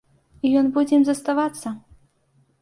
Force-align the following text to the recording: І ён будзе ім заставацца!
І 0.47 0.53
ён 0.61 0.71
будзе 0.77 0.93
ім 0.99 1.03
заставацца! 1.09 1.75